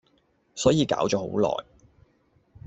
[0.55, 1.63] 所以搞咗好耐